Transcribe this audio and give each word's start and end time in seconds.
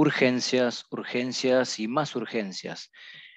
Urgencias, 0.00 0.86
urgencias 0.90 1.80
y 1.80 1.88
más 1.88 2.14
urgencias. 2.14 2.92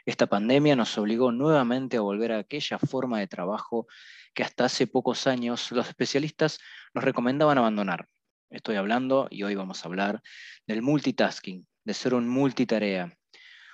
Esta 0.06 0.28
pandemia 0.28 0.76
nos 0.76 0.96
obligó 0.96 1.32
nuevamente 1.32 1.98
a 1.98 2.02
volver 2.02 2.32
a 2.32 2.38
aquella 2.38 2.78
forma 2.78 3.18
de 3.18 3.26
trabajo 3.26 3.88
que 4.36 4.44
hasta 4.44 4.66
hace 4.66 4.86
pocos 4.86 5.26
años 5.26 5.72
los 5.72 5.88
especialistas 5.88 6.60
nos 6.94 7.04
recomendaban 7.04 7.58
abandonar. 7.58 8.06
Estoy 8.52 8.76
hablando, 8.76 9.28
y 9.32 9.42
hoy 9.42 9.56
vamos 9.56 9.84
a 9.84 9.88
hablar, 9.88 10.22
del 10.68 10.84
multitasking, 10.84 11.66
de 11.84 11.94
ser 11.96 12.14
un 12.14 12.30
multitarea. 12.30 13.12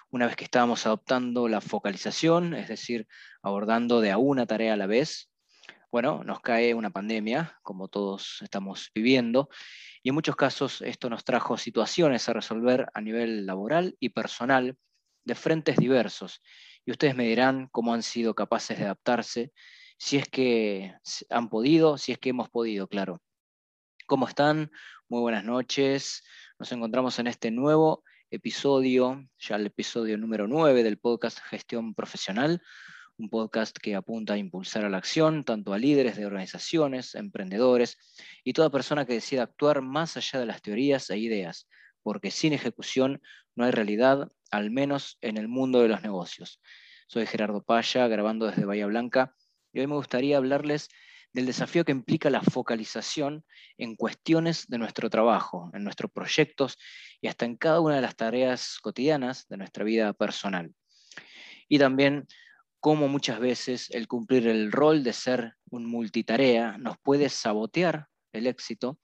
Una 0.09 0.27
vez 0.27 0.38
que 0.38 0.45
estábamos 0.45 0.85
adoptando 0.85 1.49
la 1.49 1.59
focalización, 1.59 2.54
es 2.54 2.69
decir, 2.69 3.05
abordando 3.41 3.99
de 3.99 4.11
a 4.11 4.17
una 4.17 4.45
tarea 4.45 4.75
a 4.75 4.77
la 4.77 4.88
vez, 4.88 5.29
bueno, 5.91 6.23
nos 6.23 6.41
cae 6.41 6.73
una 6.73 6.89
pandemia, 6.89 7.57
como 7.63 7.88
todos 7.88 8.39
estamos 8.41 8.91
viviendo, 8.93 9.49
y 10.03 10.09
en 10.09 10.16
muchos 10.16 10.35
casos 10.35 10.81
esto 10.81 11.09
nos 11.09 11.23
trajo 11.23 11.57
situaciones 11.57 12.27
a 12.27 12.34
resolver 12.34 12.88
a 12.93 13.02
nivel 13.02 13.45
laboral 13.45 13.95
y 13.99 14.09
personal 14.09 14.77
de 15.23 15.35
frentes 15.35 15.77
diversos. 15.77 16.41
Y 16.85 16.91
ustedes 16.91 17.15
me 17.15 17.26
dirán 17.26 17.67
cómo 17.71 17.93
han 17.93 18.03
sido 18.03 18.34
capaces 18.34 18.77
de 18.77 18.85
adaptarse, 18.85 19.52
si 19.98 20.17
es 20.17 20.27
que 20.29 20.93
han 21.29 21.49
podido, 21.49 21.98
si 21.98 22.12
es 22.12 22.20
que 22.20 22.29
hemos 22.29 22.49
podido, 22.49 22.88
claro. 22.88 23.21
¿Cómo 24.05 24.27
están? 24.27 24.71
Muy 25.09 25.21
buenas 25.21 25.43
noches. 25.43 26.23
Nos 26.59 26.71
encontramos 26.71 27.20
en 27.20 27.27
este 27.27 27.51
nuevo 27.51 28.04
episodio, 28.29 29.26
ya 29.40 29.55
el 29.55 29.67
episodio 29.67 30.17
número 30.17 30.48
9 30.48 30.84
del 30.84 30.98
podcast 30.98 31.40
Gestión 31.40 31.93
Profesional, 31.93 32.62
un 33.17 33.30
podcast 33.30 33.76
que 33.77 33.95
apunta 33.95 34.34
a 34.34 34.38
impulsar 34.38 34.85
a 34.85 34.89
la 34.89 34.98
acción 34.98 35.44
tanto 35.44 35.73
a 35.73 35.80
líderes 35.80 36.17
de 36.17 36.26
organizaciones, 36.26 37.16
emprendedores 37.16 37.98
y 38.43 38.53
toda 38.53 38.70
persona 38.70 39.05
que 39.05 39.13
decida 39.13 39.43
actuar 39.43 39.81
más 39.81 40.17
allá 40.17 40.40
de 40.40 40.45
las 40.45 40.62
teorías 40.62 41.09
e 41.09 41.17
ideas, 41.17 41.68
porque 42.04 42.29
sin 42.29 42.54
ejecución 42.54 43.21
no 43.55 43.65
hay 43.65 43.71
realidad, 43.71 44.32
al 44.51 44.70
menos 44.70 45.18
en 45.21 45.38
el 45.38 45.48
mundo 45.48 45.82
de 45.82 45.88
los 45.88 46.04
negocios. 46.04 46.62
Soy 47.07 47.26
Gerardo 47.26 47.63
Paya, 47.63 48.07
grabando 48.07 48.45
desde 48.45 48.65
Bahía 48.65 48.85
Blanca, 48.85 49.34
y 49.73 49.79
hoy 49.79 49.88
me 49.88 49.95
gustaría 49.95 50.38
hablarles 50.38 50.90
del 51.34 51.45
desafío 51.45 51.85
que 51.85 51.91
implica 51.91 52.29
la 52.29 52.41
focalización 52.41 53.45
en 53.77 53.95
cuestiones 53.95 54.68
de 54.68 54.77
nuestro 54.77 55.10
trabajo, 55.10 55.70
en 55.73 55.84
nuestros 55.84 56.12
proyectos 56.12 56.77
y 57.20 57.27
hasta 57.27 57.45
en 57.45 57.57
cada 57.57 57.79
una 57.79 57.95
de 57.95 58.01
las 58.01 58.15
tareas 58.15 58.77
cotidianas 58.79 59.48
de 59.48 59.57
nuestra 59.57 59.84
vida 59.84 60.13
personal. 60.13 60.73
Y 61.68 61.79
también 61.79 62.27
cómo 62.88 63.10
muchas 63.10 63.41
veces 63.41 63.90
el 63.90 64.07
cumplir 64.07 64.47
el 64.47 64.72
rol 64.72 65.03
de 65.03 65.12
ser 65.12 65.56
un 65.69 65.85
multitarea 65.85 66.78
nos 66.78 66.97
puede 66.97 67.28
sabotear 67.28 68.07
el 68.31 68.47
éxito 68.47 68.97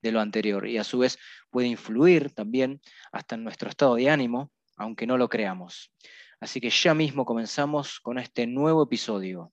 de 0.00 0.10
lo 0.10 0.22
anterior 0.22 0.66
y 0.66 0.78
a 0.78 0.84
su 0.84 1.00
vez 1.00 1.18
puede 1.50 1.68
influir 1.68 2.30
también 2.30 2.80
hasta 3.12 3.34
en 3.34 3.44
nuestro 3.44 3.68
estado 3.68 3.96
de 3.96 4.08
ánimo, 4.08 4.50
aunque 4.78 5.06
no 5.06 5.18
lo 5.18 5.28
creamos. 5.28 5.92
Así 6.40 6.62
que 6.62 6.70
ya 6.70 6.94
mismo 6.94 7.26
comenzamos 7.26 8.00
con 8.00 8.18
este 8.18 8.46
nuevo 8.46 8.84
episodio. 8.84 9.52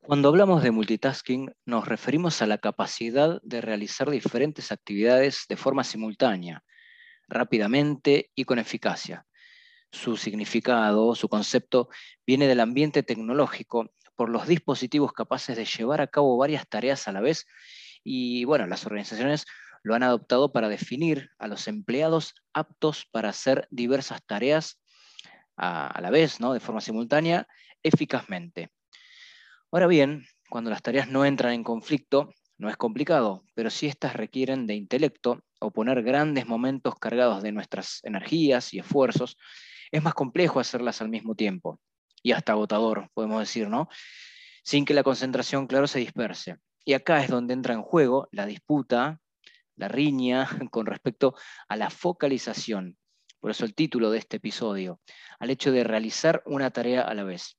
Cuando 0.00 0.28
hablamos 0.30 0.62
de 0.62 0.70
multitasking, 0.70 1.52
nos 1.66 1.86
referimos 1.86 2.40
a 2.40 2.46
la 2.46 2.56
capacidad 2.56 3.42
de 3.42 3.60
realizar 3.60 4.08
diferentes 4.08 4.72
actividades 4.72 5.44
de 5.50 5.56
forma 5.58 5.84
simultánea, 5.84 6.64
rápidamente 7.28 8.30
y 8.34 8.44
con 8.44 8.58
eficacia. 8.58 9.26
Su 9.90 10.16
significado, 10.16 11.14
su 11.14 11.28
concepto, 11.28 11.88
viene 12.26 12.46
del 12.46 12.60
ambiente 12.60 13.02
tecnológico 13.02 13.92
por 14.16 14.28
los 14.28 14.46
dispositivos 14.46 15.12
capaces 15.12 15.56
de 15.56 15.64
llevar 15.64 16.00
a 16.00 16.06
cabo 16.06 16.36
varias 16.36 16.68
tareas 16.68 17.08
a 17.08 17.12
la 17.12 17.20
vez 17.20 17.46
y 18.02 18.44
bueno, 18.44 18.66
las 18.66 18.86
organizaciones 18.86 19.46
lo 19.82 19.94
han 19.94 20.02
adoptado 20.02 20.52
para 20.52 20.68
definir 20.68 21.30
a 21.38 21.46
los 21.46 21.68
empleados 21.68 22.34
aptos 22.52 23.06
para 23.10 23.30
hacer 23.30 23.68
diversas 23.70 24.24
tareas 24.24 24.80
a, 25.56 26.00
la 26.00 26.10
vez, 26.10 26.40
¿no? 26.40 26.52
de 26.52 26.60
forma 26.60 26.80
simultánea, 26.80 27.46
eficazmente. 27.82 28.70
Ahora 29.70 29.86
bien, 29.86 30.24
cuando 30.48 30.70
las 30.70 30.82
tareas 30.82 31.08
no 31.08 31.24
entran 31.24 31.52
en 31.52 31.64
conflicto, 31.64 32.32
no 32.58 32.68
es 32.68 32.76
complicado, 32.76 33.44
pero 33.54 33.70
si 33.70 33.86
éstas 33.86 34.14
requieren 34.14 34.66
de 34.66 34.74
intelecto 34.74 35.42
o 35.60 35.70
poner 35.70 36.02
grandes 36.02 36.46
momentos 36.46 36.94
cargados 36.96 37.42
de 37.42 37.52
nuestras 37.52 38.00
energías 38.04 38.72
y 38.74 38.78
esfuerzos, 38.78 39.36
es 39.90 40.02
más 40.02 40.14
complejo 40.14 40.60
hacerlas 40.60 41.00
al 41.00 41.08
mismo 41.08 41.34
tiempo 41.34 41.80
y 42.24 42.32
hasta 42.32 42.52
agotador, 42.52 43.10
podemos 43.14 43.40
decir, 43.40 43.68
¿no? 43.68 43.88
Sin 44.64 44.84
que 44.84 44.94
la 44.94 45.02
concentración, 45.02 45.66
claro, 45.66 45.86
se 45.86 45.98
disperse. 45.98 46.56
Y 46.84 46.94
acá 46.94 47.22
es 47.22 47.28
donde 47.28 47.54
entra 47.54 47.74
en 47.74 47.82
juego 47.82 48.28
la 48.32 48.46
disputa, 48.46 49.20
la 49.76 49.88
riña 49.88 50.48
con 50.70 50.86
respecto 50.86 51.34
a 51.68 51.76
la 51.76 51.90
focalización. 51.90 52.96
Por 53.40 53.50
eso 53.50 53.66
el 53.66 53.74
título 53.74 54.10
de 54.10 54.18
este 54.18 54.38
episodio, 54.38 55.00
al 55.38 55.50
hecho 55.50 55.70
de 55.70 55.84
realizar 55.84 56.42
una 56.46 56.70
tarea 56.70 57.02
a 57.02 57.12
la 57.12 57.24
vez. 57.24 57.58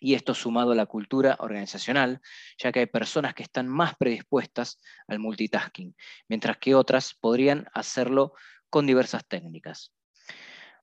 Y 0.00 0.14
esto 0.14 0.34
sumado 0.34 0.72
a 0.72 0.74
la 0.74 0.86
cultura 0.86 1.36
organizacional, 1.40 2.20
ya 2.58 2.72
que 2.72 2.80
hay 2.80 2.86
personas 2.86 3.34
que 3.34 3.42
están 3.42 3.68
más 3.68 3.94
predispuestas 3.96 4.80
al 5.06 5.18
multitasking, 5.18 5.94
mientras 6.28 6.58
que 6.58 6.74
otras 6.74 7.14
podrían 7.14 7.66
hacerlo 7.72 8.34
con 8.70 8.86
diversas 8.86 9.26
técnicas. 9.26 9.92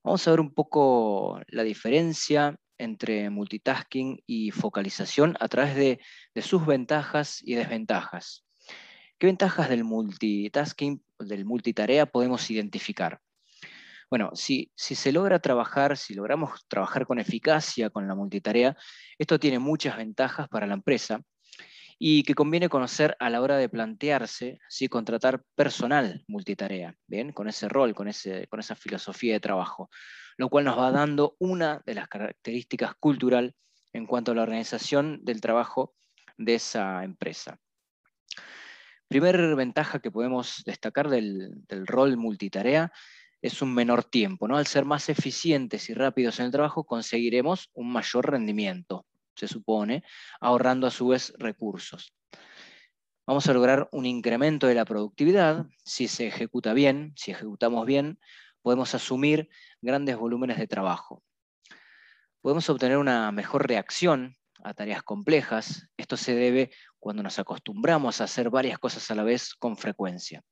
Vamos 0.02 0.26
a 0.26 0.30
ver 0.30 0.40
un 0.40 0.54
poco 0.54 1.40
la 1.48 1.62
diferencia 1.62 2.56
entre 2.78 3.30
multitasking 3.30 4.22
y 4.26 4.50
focalización 4.50 5.36
a 5.40 5.48
través 5.48 5.74
de, 5.74 6.00
sus 6.42 6.66
ventajas 6.66 7.40
y 7.42 7.54
desventajas. 7.54 8.44
¿Qué 9.18 9.26
ventajas 9.26 9.68
del 9.68 9.84
multitasking, 9.84 11.02
del 11.18 11.44
multitarea 11.44 12.06
podemos 12.06 12.50
identificar? 12.50 13.20
Bueno, 14.08 14.30
si, 14.34 14.70
se 14.76 15.10
logra 15.10 15.40
trabajar, 15.40 15.96
si 15.96 16.14
logramos 16.14 16.64
trabajar 16.68 17.06
con 17.06 17.18
eficacia 17.18 17.90
con 17.90 18.06
la 18.06 18.14
multitarea, 18.14 18.76
esto 19.18 19.40
tiene 19.40 19.58
muchas 19.58 19.96
ventajas 19.96 20.48
para 20.48 20.66
la 20.66 20.74
empresa 20.74 21.20
y 21.98 22.22
que 22.22 22.34
conviene 22.34 22.68
conocer 22.68 23.16
a 23.18 23.30
la 23.30 23.40
hora 23.40 23.56
de 23.56 23.68
plantearse 23.68 24.58
si 24.68 24.88
contratar 24.88 25.42
personal 25.56 26.22
multitarea, 26.28 26.94
¿bien? 27.06 27.32
Con 27.32 27.48
ese 27.48 27.68
rol, 27.68 27.94
con, 27.94 28.06
ese, 28.06 28.46
con 28.48 28.60
esa 28.60 28.76
filosofía 28.76 29.32
de 29.32 29.40
trabajo, 29.40 29.90
lo 30.36 30.50
cual 30.50 30.66
nos 30.66 30.78
va 30.78 30.92
dando 30.92 31.34
una 31.40 31.82
de 31.84 31.94
las 31.94 32.06
características 32.06 32.94
cultural 33.00 33.56
en 33.92 34.06
cuanto 34.06 34.32
a 34.32 34.34
la 34.34 34.42
organización 34.42 35.24
del 35.24 35.40
trabajo 35.40 35.94
de 36.36 36.54
esa 36.54 37.02
empresa. 37.02 37.58
Primer 39.08 39.56
ventaja 39.56 40.00
que 40.00 40.10
podemos 40.10 40.62
destacar 40.66 41.08
del 41.08 41.86
rol 41.86 42.16
multitarea 42.16 42.92
es 43.42 43.62
un 43.62 43.74
menor 43.74 44.04
tiempo. 44.04 44.48
¿no? 44.48 44.56
Al 44.56 44.66
ser 44.66 44.84
más 44.84 45.08
eficientes 45.08 45.88
y 45.90 45.94
rápidos 45.94 46.38
en 46.40 46.46
el 46.46 46.52
trabajo, 46.52 46.84
conseguiremos 46.84 47.70
un 47.74 47.92
mayor 47.92 48.30
rendimiento 48.30 49.06
se 49.36 49.48
supone, 49.48 50.02
ahorrando 50.40 50.86
a 50.86 50.90
su 50.90 51.08
vez 51.08 51.32
recursos. 51.38 52.14
Vamos 53.26 53.48
a 53.48 53.52
lograr 53.52 53.88
un 53.92 54.06
incremento 54.06 54.66
de 54.66 54.74
la 54.74 54.84
productividad 54.84 55.66
si 55.84 56.08
se 56.08 56.26
ejecuta 56.26 56.72
bien, 56.72 57.12
si 57.16 57.32
ejecutamos 57.32 57.84
bien, 57.86 58.18
podemos 58.62 58.94
asumir 58.94 59.48
grandes 59.80 60.16
volúmenes 60.16 60.58
de 60.58 60.66
trabajo. 60.66 61.22
Podemos 62.40 62.68
obtener 62.70 62.98
una 62.98 63.30
mejor 63.32 63.66
reacción 63.66 64.36
a 64.62 64.74
tareas 64.74 65.02
complejas. 65.02 65.88
Esto 65.96 66.16
se 66.16 66.34
debe 66.34 66.70
cuando 66.98 67.22
nos 67.22 67.38
acostumbramos 67.38 68.20
a 68.20 68.24
hacer 68.24 68.50
varias 68.50 68.78
cosas 68.78 69.10
a 69.10 69.14
la 69.14 69.24
vez 69.24 69.54
con 69.54 69.76
frecuencia. 69.76 70.42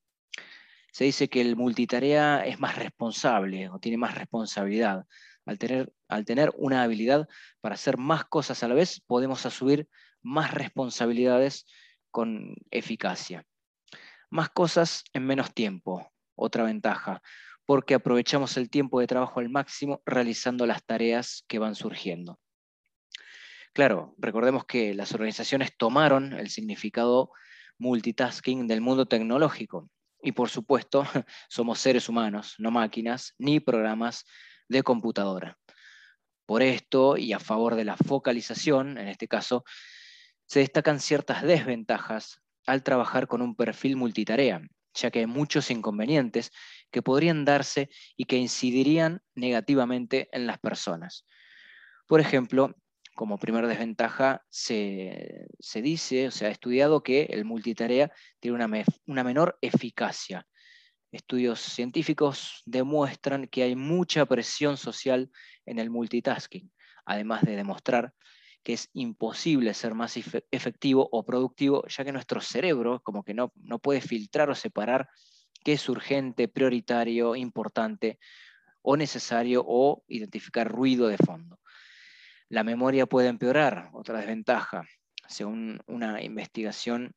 Se 0.94 1.02
dice 1.02 1.28
que 1.28 1.40
el 1.40 1.56
multitarea 1.56 2.46
es 2.46 2.60
más 2.60 2.78
responsable 2.78 3.68
o 3.68 3.80
tiene 3.80 3.98
más 3.98 4.14
responsabilidad, 4.14 5.04
al 5.44 5.58
tener, 5.58 5.92
al 6.06 6.24
tener 6.24 6.52
una 6.56 6.84
habilidad 6.84 7.26
para 7.60 7.74
hacer 7.74 7.98
más 7.98 8.26
cosas 8.26 8.62
a 8.62 8.68
la 8.68 8.76
vez, 8.76 9.00
podemos 9.00 9.44
asumir 9.44 9.88
más 10.22 10.54
responsabilidades 10.54 11.66
con 12.12 12.54
eficacia. 12.70 13.44
Más 14.30 14.50
cosas 14.50 15.02
en 15.12 15.26
menos 15.26 15.52
tiempo, 15.52 16.12
otra 16.36 16.62
ventaja, 16.62 17.20
porque 17.66 17.94
aprovechamos 17.94 18.56
el 18.56 18.70
tiempo 18.70 19.00
de 19.00 19.08
trabajo 19.08 19.40
al 19.40 19.48
máximo 19.48 20.00
realizando 20.06 20.64
las 20.64 20.84
tareas 20.84 21.44
que 21.48 21.58
van 21.58 21.74
surgiendo. 21.74 22.38
Claro, 23.72 24.14
recordemos 24.16 24.64
que 24.64 24.94
las 24.94 25.12
organizaciones 25.12 25.76
tomaron 25.76 26.34
el 26.34 26.50
significado 26.50 27.32
multitasking 27.78 28.68
del 28.68 28.80
mundo 28.80 29.06
tecnológico 29.06 29.90
y 30.24 30.32
por 30.32 30.48
supuesto 30.48 31.04
somos 31.48 31.78
seres 31.78 32.08
humanos, 32.08 32.54
no 32.58 32.70
máquinas 32.70 33.34
ni 33.38 33.60
programas 33.60 34.24
de 34.68 34.82
computadora. 34.82 35.58
Por 36.46 36.62
esto, 36.62 37.16
y 37.16 37.32
a 37.32 37.38
favor 37.38 37.74
de 37.76 37.84
la 37.84 37.96
focalización, 37.96 38.98
en 38.98 39.08
este 39.08 39.28
caso, 39.28 39.64
se 40.46 40.60
destacan 40.60 40.98
ciertas 40.98 41.42
desventajas 41.42 42.40
al 42.66 42.82
trabajar 42.82 43.28
con 43.28 43.42
un 43.42 43.54
perfil 43.54 43.96
multitarea, 43.96 44.62
ya 44.94 45.10
que 45.10 45.20
hay 45.20 45.26
muchos 45.26 45.70
inconvenientes 45.70 46.50
que 46.90 47.02
podrían 47.02 47.44
darse 47.44 47.90
y 48.16 48.24
que 48.24 48.36
incidirían 48.36 49.22
negativamente 49.34 50.28
en 50.32 50.46
las 50.46 50.58
personas. 50.58 51.26
Por 52.06 52.20
ejemplo, 52.20 52.74
como 53.14 53.38
primera 53.38 53.68
desventaja 53.68 54.44
se, 54.50 55.46
dice, 55.74 56.28
o 56.28 56.30
sea, 56.30 56.48
ha 56.48 56.50
estudiado 56.50 57.02
que 57.02 57.24
el 57.30 57.44
multitarea 57.44 58.12
tiene 58.40 58.56
una, 58.56 58.84
una 59.06 59.24
menor 59.24 59.58
eficacia. 59.60 60.46
Estudios 61.12 61.60
científicos 61.60 62.62
demuestran 62.66 63.46
que 63.46 63.62
hay 63.62 63.76
mucha 63.76 64.26
presión 64.26 64.76
social 64.76 65.30
en 65.64 65.78
el 65.78 65.90
multitasking, 65.90 66.72
además 67.06 67.42
de 67.42 67.56
demostrar 67.56 68.12
que 68.64 68.72
es 68.72 68.88
imposible 68.94 69.74
ser 69.74 69.94
más 69.94 70.16
efectivo 70.16 71.08
o 71.12 71.24
productivo, 71.24 71.86
ya 71.86 72.04
que 72.04 72.12
nuestro 72.12 72.40
cerebro 72.40 73.00
como 73.02 73.22
que 73.22 73.34
no, 73.34 73.52
no 73.56 73.78
puede 73.78 74.00
filtrar 74.00 74.48
o 74.50 74.54
separar 74.54 75.08
qué 75.62 75.74
es 75.74 75.88
urgente, 75.88 76.48
prioritario, 76.48 77.36
importante 77.36 78.18
o 78.82 78.96
necesario 78.96 79.62
o 79.66 80.02
identificar 80.08 80.66
ruido 80.66 81.08
de 81.08 81.18
fondo. 81.18 81.58
La 82.48 82.64
memoria 82.64 83.06
puede 83.06 83.28
empeorar, 83.28 83.90
otra 83.92 84.18
desventaja, 84.18 84.84
según 85.26 85.80
una 85.86 86.22
investigación 86.22 87.14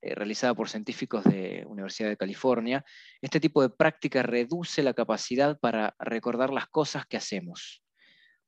eh, 0.00 0.14
realizada 0.14 0.54
por 0.54 0.68
científicos 0.68 1.24
de 1.24 1.64
Universidad 1.66 2.08
de 2.08 2.16
California, 2.16 2.84
este 3.20 3.40
tipo 3.40 3.62
de 3.62 3.70
práctica 3.70 4.22
reduce 4.22 4.82
la 4.82 4.94
capacidad 4.94 5.58
para 5.60 5.94
recordar 5.98 6.50
las 6.50 6.66
cosas 6.66 7.06
que 7.06 7.16
hacemos 7.16 7.82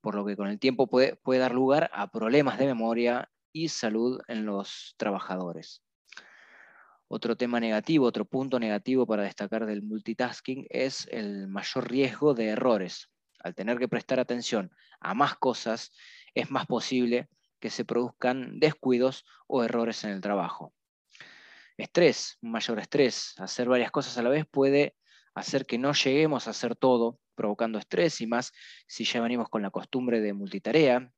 por 0.04 0.14
lo 0.14 0.26
que 0.26 0.36
con 0.36 0.48
el 0.48 0.60
tiempo 0.60 0.86
puede, 0.86 1.18
dar 1.38 1.54
lugar 1.54 1.90
a 1.94 2.10
problemas 2.10 2.58
de 2.58 2.66
memoria 2.66 3.30
y 3.54 3.68
salud 3.70 4.20
en 4.28 4.44
los 4.44 4.94
trabajadores. 4.98 5.82
Otro 7.08 7.36
tema 7.36 7.58
negativo, 7.58 8.04
otro 8.04 8.26
punto 8.26 8.60
negativo 8.60 9.06
para 9.06 9.22
destacar 9.22 9.64
del 9.64 9.82
multitasking 9.82 10.66
es 10.68 11.08
el 11.10 11.48
mayor 11.48 11.90
riesgo 11.90 12.34
de 12.34 12.48
errores. 12.48 13.10
Al 13.44 13.54
tener 13.54 13.78
que 13.78 13.86
prestar 13.86 14.18
atención 14.18 14.72
a 14.98 15.14
más 15.14 15.36
cosas, 15.36 15.92
es 16.34 16.50
más 16.50 16.66
posible 16.66 17.28
que 17.60 17.70
se 17.70 17.84
produzcan 17.84 18.58
descuidos 18.58 19.24
o 19.46 19.62
errores 19.62 20.02
en 20.02 20.10
el 20.10 20.20
trabajo. 20.20 20.74
Estrés, 21.76 22.38
un 22.42 22.50
mayor 22.50 22.80
estrés. 22.80 23.34
Hacer 23.38 23.68
varias 23.68 23.92
cosas 23.92 24.18
a 24.18 24.22
la 24.22 24.30
vez 24.30 24.46
puede 24.50 24.96
hacer 25.34 25.66
que 25.66 25.78
no 25.78 25.92
lleguemos 25.92 26.48
a 26.48 26.50
hacer 26.50 26.74
todo 26.74 27.20
provocando 27.36 27.78
estrés 27.78 28.20
y 28.20 28.26
más 28.26 28.52
si 28.86 29.04
ya 29.04 29.20
venimos 29.20 29.48
con 29.48 29.62
la 29.62 29.70
costumbre 29.70 30.20
de 30.20 30.32
multitarea, 30.32 31.10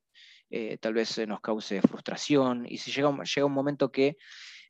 eh, 0.51 0.79
tal 0.79 0.95
vez 0.95 1.19
nos 1.27 1.41
cause 1.41 1.81
frustración 1.83 2.67
y 2.69 2.79
si 2.79 2.91
llega, 2.91 3.11
llega 3.23 3.47
un 3.47 3.53
momento 3.53 3.91
que 3.91 4.17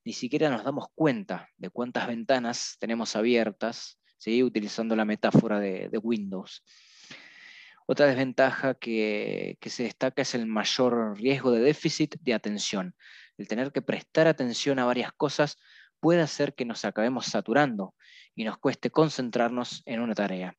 ni 0.05 0.12
siquiera 0.12 0.49
nos 0.50 0.64
damos 0.64 0.87
cuenta 0.94 1.49
de 1.56 1.69
cuántas 1.70 2.06
ventanas 2.06 2.76
tenemos 2.79 3.17
abiertas, 3.17 3.99
¿sí? 4.19 4.43
utilizando 4.43 4.94
la 4.94 5.05
metáfora 5.05 5.58
de, 5.58 5.91
Windows. 6.03 6.64
Otra 7.87 8.06
desventaja 8.06 8.75
que, 8.75 9.59
se 9.65 9.85
destaca 9.85 10.23
es 10.23 10.35
el 10.35 10.47
mayor 10.47 11.17
riesgo 11.19 11.53
de 11.53 11.61
déficit 11.61 12.17
de 12.21 12.35
atención. 12.35 12.94
El 13.38 13.49
tener 13.49 13.73
que 13.73 13.83
prestar 13.83 14.27
atención 14.27 14.79
a 14.79 14.85
varias 14.85 15.12
cosas 15.12 15.56
puede 16.00 16.21
hacer 16.21 16.55
que 16.55 16.65
nos 16.65 16.85
acabemos 16.85 17.27
saturando 17.27 17.94
y 18.35 18.44
nos 18.44 18.59
cueste 18.59 18.91
concentrarnos 18.91 19.83
en 19.87 20.00
una 20.00 20.15
tarea 20.15 20.56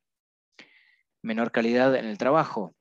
menor 1.27 1.51
calidad 1.51 1.95
en 1.95 2.05
el 2.05 2.17
trabajo. 2.17 2.75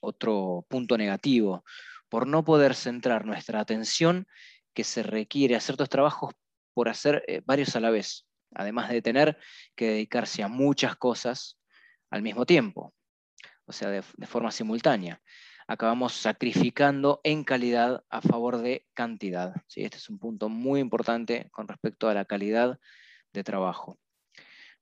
Otro 0.00 0.66
punto 0.68 0.98
negativo, 0.98 1.64
por 2.08 2.26
no 2.26 2.44
poder 2.44 2.74
centrar 2.74 3.24
nuestra 3.24 3.60
atención 3.60 4.26
que 4.74 4.84
se 4.84 5.02
requiere 5.02 5.56
hacer 5.56 5.74
estos 5.74 5.88
trabajos 5.88 6.34
por 6.74 6.88
hacer 6.88 7.24
eh, 7.26 7.42
varios 7.44 7.76
a 7.76 7.80
la 7.80 7.90
vez, 7.90 8.26
además 8.54 8.90
de 8.90 9.02
tener 9.02 9.38
que 9.74 9.88
dedicarse 9.88 10.42
a 10.42 10.48
muchas 10.48 10.96
cosas 10.96 11.58
al 12.10 12.22
mismo 12.22 12.46
tiempo, 12.46 12.94
o 13.66 13.72
sea, 13.72 13.90
de, 13.90 14.02
forma 14.26 14.50
simultánea. 14.50 15.22
Acabamos 15.66 16.14
sacrificando 16.14 17.20
en 17.24 17.44
calidad 17.44 18.04
a 18.10 18.20
favor 18.20 18.58
de 18.58 18.86
cantidad. 18.94 19.54
¿sí? 19.68 19.82
Este 19.84 19.98
es 19.98 20.08
un 20.08 20.18
punto 20.18 20.48
muy 20.48 20.80
importante 20.80 21.48
con 21.50 21.68
respecto 21.68 22.08
a 22.08 22.14
la 22.14 22.24
calidad 22.24 22.78
de 23.32 23.44
trabajo. 23.44 23.98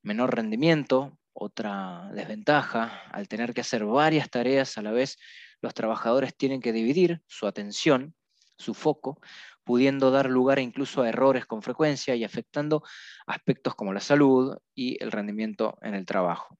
Menor 0.02 0.34
rendimiento, 0.34 1.18
otra 1.32 2.10
desventaja, 2.12 3.02
al 3.12 3.28
tener 3.28 3.54
que 3.54 3.60
hacer 3.60 3.84
varias 3.84 4.30
tareas 4.30 4.78
a 4.78 4.82
la 4.82 4.90
vez, 4.90 5.18
los 5.60 5.74
trabajadores 5.74 6.36
tienen 6.36 6.60
que 6.60 6.72
dividir 6.72 7.22
su 7.26 7.46
atención, 7.46 8.14
su 8.56 8.74
foco, 8.74 9.20
pudiendo 9.64 10.10
dar 10.10 10.28
lugar 10.28 10.58
incluso 10.58 11.02
a 11.02 11.08
errores 11.08 11.46
con 11.46 11.62
frecuencia 11.62 12.14
y 12.16 12.24
afectando 12.24 12.82
aspectos 13.26 13.74
como 13.74 13.92
la 13.92 14.00
salud 14.00 14.56
y 14.74 15.02
el 15.02 15.12
rendimiento 15.12 15.78
en 15.82 15.94
el 15.94 16.06
trabajo. 16.06 16.59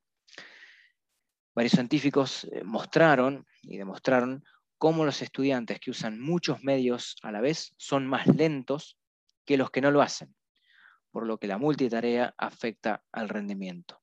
Varios 1.61 1.73
científicos 1.75 2.45
eh, 2.45 2.65
mostraron 2.65 3.47
y 3.61 3.77
demostraron 3.77 4.43
cómo 4.79 5.05
los 5.05 5.21
estudiantes 5.21 5.79
que 5.79 5.91
usan 5.91 6.19
muchos 6.19 6.65
medios 6.65 7.17
a 7.23 7.31
la 7.33 7.43
vez 7.43 7.75
son 7.77 8.07
más 8.07 8.27
lentos 8.29 8.97
que 9.45 9.59
los 9.59 9.71
que 9.71 9.83
no 9.83 9.91
lo 9.91 10.01
hacen, 10.01 10.35
por 11.11 11.27
lo 11.27 11.37
que 11.37 11.49
la 11.49 11.59
multitarea 11.59 12.35
afecta 12.39 13.05
al 13.13 13.29
rendimiento. 13.29 14.01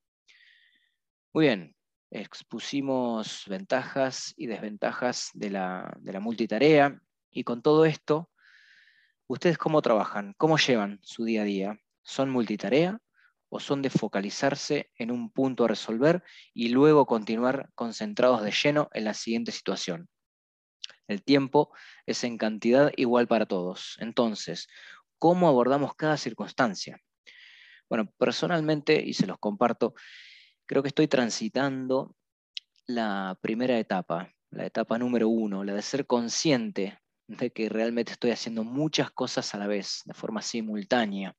Muy 1.34 1.46
bien, 1.46 1.76
expusimos 2.12 3.46
ventajas 3.48 4.36
y 4.38 4.46
desventajas 4.46 5.32
de 5.34 5.50
la, 5.50 5.98
multitarea 6.22 7.02
y 7.32 7.44
con 7.44 7.64
todo 7.64 7.86
esto, 7.86 8.30
¿ustedes 9.26 9.58
cómo 9.58 9.82
trabajan? 9.82 10.36
¿Cómo 10.38 10.60
llevan 10.60 11.00
su 11.02 11.26
día 11.26 11.42
a 11.42 11.46
día? 11.46 11.80
¿Son 12.04 12.30
multitarea 12.30 13.02
o 13.50 13.60
son 13.60 13.82
de 13.82 13.90
focalizarse 13.90 14.92
en 14.98 15.12
un 15.12 15.32
punto 15.32 15.66
a 15.66 15.68
resolver 15.68 16.24
y 16.54 16.70
luego 16.70 17.06
continuar 17.06 17.70
concentrados 17.76 18.44
de 18.44 18.52
lleno 18.52 18.90
en 18.94 19.06
la 19.06 19.14
siguiente 19.14 19.52
situación? 19.52 20.10
El 21.08 21.24
tiempo 21.24 21.72
es 22.06 22.24
en 22.24 22.38
cantidad 22.38 22.92
igual 22.98 23.28
para 23.28 23.46
todos. 23.46 23.96
Entonces, 24.00 24.68
¿cómo 25.20 25.48
abordamos 25.48 25.96
cada 25.96 26.18
circunstancia? 26.18 27.00
Bueno, 27.90 28.12
personalmente, 28.18 29.02
y 29.02 29.14
se 29.14 29.28
los 29.28 29.38
comparto, 29.40 29.94
creo 30.66 30.84
que 30.84 30.90
estoy 30.90 31.08
transitando 31.08 32.16
la 32.86 33.38
primera 33.42 33.80
etapa, 33.80 34.34
la 34.50 34.66
etapa 34.66 34.98
número 34.98 35.30
uno, 35.30 35.64
la 35.64 35.74
de 35.74 35.82
ser 35.82 36.06
consciente 36.06 37.00
de 37.28 37.52
que 37.52 37.70
realmente 37.70 38.14
estoy 38.14 38.32
haciendo 38.32 38.64
muchas 38.64 39.12
cosas 39.12 39.54
a 39.54 39.58
la 39.58 39.68
vez, 39.68 40.02
de 40.06 40.14
forma 40.14 40.42
simultánea. 40.42 41.36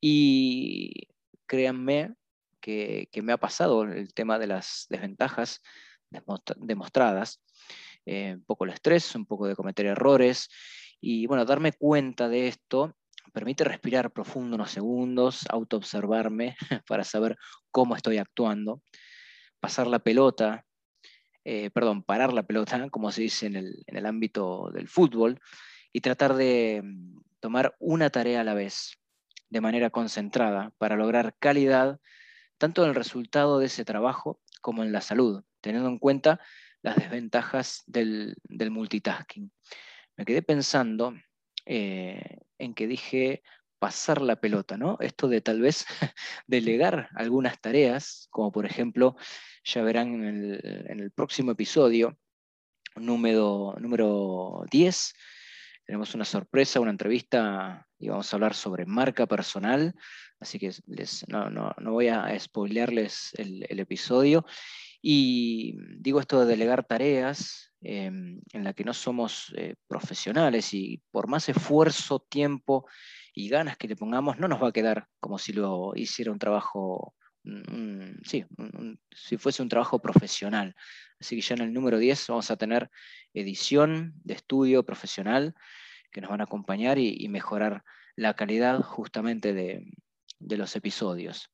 Y 0.00 1.08
créanme 1.46 2.14
que, 2.60 3.08
me 3.22 3.32
ha 3.32 3.38
pasado 3.38 3.82
el 3.84 4.14
tema 4.14 4.38
de 4.38 4.46
las 4.46 4.86
desventajas 4.88 5.60
demostradas, 6.56 7.42
eh, 8.06 8.34
un 8.36 8.44
poco 8.44 8.64
el 8.64 8.70
estrés, 8.70 9.14
un 9.14 9.26
poco 9.26 9.46
de 9.46 9.56
cometer 9.56 9.86
errores, 9.86 10.48
y 11.00 11.26
bueno, 11.26 11.44
darme 11.44 11.72
cuenta 11.72 12.28
de 12.28 12.48
esto 12.48 12.94
permite 13.34 13.64
respirar 13.64 14.12
profundo 14.12 14.54
unos 14.54 14.70
segundos, 14.70 15.44
autoobservarme 15.50 16.56
para 16.88 17.04
saber 17.04 17.36
cómo 17.70 17.96
estoy 17.96 18.18
actuando, 18.18 18.82
pasar 19.60 19.86
la 19.86 19.98
pelota, 19.98 20.64
eh, 21.44 21.70
perdón, 21.70 22.04
parar 22.04 22.32
la 22.32 22.44
pelota, 22.44 22.88
como 22.90 23.10
se 23.10 23.22
dice 23.22 23.46
en 23.46 23.56
el, 23.56 24.06
ámbito 24.06 24.70
del 24.72 24.88
fútbol, 24.88 25.40
y 25.92 26.00
tratar 26.00 26.34
de 26.34 26.80
mm, 26.84 27.20
tomar 27.40 27.74
una 27.80 28.08
tarea 28.10 28.40
a 28.40 28.44
la 28.44 28.54
vez, 28.54 28.96
de 29.50 29.60
manera 29.60 29.90
concentrada, 29.90 30.72
para 30.78 30.96
lograr 30.96 31.36
calidad, 31.38 32.00
tanto 32.58 32.82
en 32.82 32.90
el 32.90 32.94
resultado 32.94 33.58
de 33.58 33.66
ese 33.66 33.84
trabajo 33.84 34.40
como 34.60 34.82
en 34.82 34.92
la 34.92 35.00
salud, 35.00 35.44
teniendo 35.60 35.88
en 35.88 35.98
cuenta 35.98 36.40
las 36.82 36.96
desventajas 36.96 37.82
del, 37.86 38.36
multitasking. 38.48 39.50
Me 40.16 40.24
quedé 40.24 40.42
pensando 40.42 41.14
eh, 41.66 42.40
en 42.58 42.74
que 42.74 42.86
dije 42.86 43.42
pasar 43.78 44.22
la 44.22 44.36
pelota, 44.36 44.76
¿no? 44.76 44.96
Esto 45.00 45.28
de 45.28 45.40
tal 45.40 45.60
vez 45.60 45.84
delegar 46.46 47.08
algunas 47.14 47.60
tareas, 47.60 48.28
como 48.30 48.50
por 48.52 48.64
ejemplo, 48.64 49.16
ya 49.64 49.82
verán 49.82 50.24
en 50.24 51.00
el, 51.00 51.10
próximo 51.10 51.52
episodio, 51.52 52.18
número, 52.96 53.74
número 53.78 54.64
10, 54.70 55.14
tenemos 55.84 56.14
una 56.14 56.24
sorpresa, 56.24 56.80
una 56.80 56.92
entrevista 56.92 57.86
y 58.04 58.08
vamos 58.08 58.32
a 58.32 58.36
hablar 58.36 58.54
sobre 58.54 58.86
marca 58.86 59.26
personal, 59.26 59.94
así 60.40 60.58
que 60.58 60.72
les, 60.86 61.26
no, 61.28 61.74
voy 61.80 62.08
a 62.08 62.38
spoilearles 62.38 63.32
el, 63.38 63.64
el 63.68 63.80
episodio. 63.80 64.44
Y 65.00 65.76
digo 65.98 66.20
esto 66.20 66.40
de 66.40 66.46
delegar 66.46 66.84
tareas, 66.84 67.74
Em, 67.86 68.40
en 68.54 68.64
la 68.64 68.72
que 68.72 68.82
no 68.82 68.94
somos 68.94 69.52
eh, 69.58 69.74
profesionales 69.86 70.72
y 70.72 71.02
por 71.10 71.28
más 71.28 71.50
esfuerzo, 71.50 72.18
tiempo 72.18 72.88
y 73.34 73.50
ganas 73.50 73.76
que 73.76 73.88
le 73.88 73.94
pongamos, 73.94 74.38
no 74.38 74.48
nos 74.48 74.62
va 74.62 74.68
a 74.68 74.72
quedar 74.72 75.06
como 75.20 75.36
si 75.36 75.52
lo 75.52 75.92
hiciera 75.94 76.32
un 76.32 76.38
trabajo, 76.38 77.14
sí, 78.22 78.46
si 79.14 79.36
fuese 79.36 79.60
un 79.60 79.68
trabajo 79.68 80.00
profesional. 80.00 80.74
Así 81.20 81.36
que 81.36 81.42
ya 81.42 81.56
en 81.56 81.60
el 81.60 81.74
número 81.74 81.98
10 81.98 82.26
vamos 82.28 82.50
a 82.50 82.56
tener 82.56 82.88
edición 83.34 84.14
de 84.24 84.32
estudio 84.32 84.82
profesional 84.82 85.54
que 86.14 86.20
nos 86.20 86.30
van 86.30 86.40
a 86.40 86.44
acompañar 86.44 86.98
y, 86.98 87.28
mejorar 87.28 87.82
la 88.16 88.34
calidad 88.34 88.80
justamente 88.80 89.52
de, 89.52 89.84
de 90.38 90.56
los 90.56 90.76
episodios. 90.76 91.50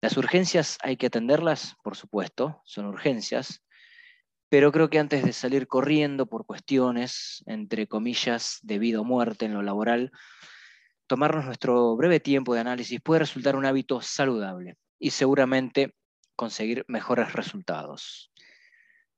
Las 0.00 0.16
urgencias 0.16 0.78
hay 0.82 0.96
que 0.96 1.06
atenderlas, 1.06 1.76
por 1.84 1.94
supuesto, 1.94 2.62
son 2.64 2.86
urgencias, 2.86 3.62
Pero 4.48 4.70
creo 4.72 4.88
que 4.88 4.98
antes 4.98 5.24
de 5.24 5.32
salir 5.32 5.66
corriendo 5.66 6.26
por 6.26 6.46
cuestiones, 6.46 7.42
entre 7.46 7.86
comillas, 7.86 8.60
de 8.62 8.78
vida 8.78 9.00
o 9.00 9.04
muerte 9.04 9.46
en 9.46 9.54
lo 9.54 9.62
laboral, 9.62 10.10
tomarnos 11.06 11.44
nuestro 11.44 11.96
breve 11.96 12.20
tiempo 12.20 12.54
de 12.54 12.60
análisis 12.60 13.00
puede 13.00 13.20
resultar 13.20 13.56
un 13.56 13.66
hábito 13.66 14.00
saludable 14.00 14.76
y 14.98 15.10
seguramente 15.10 15.94
conseguir 16.36 16.84
mejores 16.88 17.32
resultados. 17.32 18.30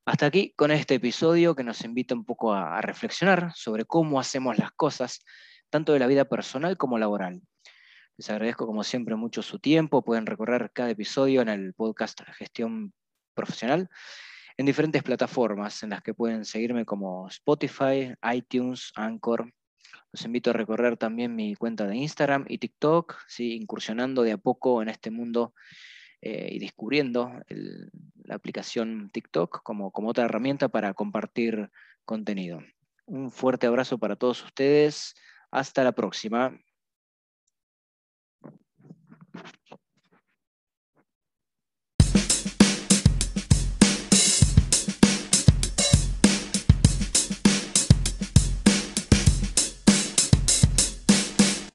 Hasta 0.06 0.26
aquí 0.26 0.54
con 0.54 0.70
este 0.70 0.94
episodio 0.94 1.56
que 1.56 1.64
nos 1.64 1.84
invita 1.84 2.14
un 2.14 2.24
poco 2.24 2.54
a, 2.54 2.80
reflexionar 2.80 3.50
sobre 3.56 3.86
cómo 3.86 4.20
hacemos 4.20 4.56
las 4.56 4.70
cosas, 4.70 5.24
tanto 5.68 5.92
de 5.92 5.98
la 5.98 6.06
vida 6.06 6.26
personal 6.26 6.76
como 6.76 6.96
laboral. 6.96 7.42
Les 8.16 8.30
agradezco 8.30 8.68
como 8.68 8.84
siempre 8.84 9.16
mucho 9.16 9.42
su 9.42 9.58
tiempo. 9.58 10.04
Pueden 10.04 10.26
recorrer 10.26 10.70
cada 10.72 10.90
episodio 10.90 11.42
en 11.42 11.48
el 11.48 11.74
podcast 11.74 12.20
Gestión 12.38 12.94
Profesional 13.34 13.90
en 14.56 14.66
diferentes 14.66 15.02
plataformas 15.02 15.82
en 15.82 15.90
las 15.90 16.02
que 16.02 16.14
pueden 16.14 16.44
seguirme 16.44 16.84
como 16.84 17.26
Spotify, 17.26 18.14
iTunes, 18.32 18.92
Anchor. 18.94 19.52
Los 20.12 20.24
invito 20.24 20.50
a 20.50 20.52
recorrer 20.52 20.96
también 20.96 21.34
mi 21.34 21.56
cuenta 21.56 21.84
de 21.84 21.96
Instagram 21.96 22.44
y 22.46 22.58
TikTok, 22.58 23.16
¿sí? 23.26 23.56
incursionando 23.56 24.22
de 24.22 24.30
a 24.30 24.38
poco 24.38 24.82
en 24.82 24.88
este 24.88 25.10
mundo 25.10 25.52
eh, 26.28 26.48
y 26.50 26.58
descubriendo 26.58 27.30
la 28.24 28.34
aplicación 28.34 29.10
TikTok 29.12 29.62
como, 29.62 29.92
como 29.92 30.08
otra 30.08 30.24
herramienta 30.24 30.68
para 30.68 30.92
compartir 30.92 31.70
contenido. 32.04 32.58
Un 33.04 33.30
fuerte 33.30 33.68
abrazo 33.68 33.96
para 33.98 34.16
todos 34.16 34.42
ustedes. 34.42 35.14
Hasta 35.52 35.84
la 35.84 35.92
próxima. 35.92 36.58